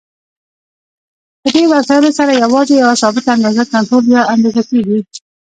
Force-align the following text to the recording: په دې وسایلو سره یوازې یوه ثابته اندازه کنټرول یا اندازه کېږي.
په 1.41 1.47
دې 1.55 1.63
وسایلو 1.73 2.09
سره 2.17 2.31
یوازې 2.43 2.73
یوه 2.81 2.95
ثابته 3.01 3.29
اندازه 3.35 3.63
کنټرول 3.71 4.03
یا 4.15 4.21
اندازه 4.33 4.61
کېږي. 4.69 4.99